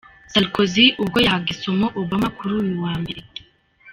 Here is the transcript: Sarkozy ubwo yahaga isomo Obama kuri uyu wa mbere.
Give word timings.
Sarkozy 0.31 0.85
ubwo 1.01 1.17
yahaga 1.25 1.49
isomo 1.55 1.85
Obama 2.01 2.27
kuri 2.37 2.51
uyu 2.61 2.75
wa 2.85 2.93
mbere. 3.01 3.21